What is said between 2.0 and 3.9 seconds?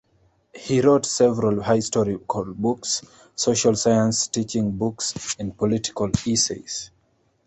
books, Social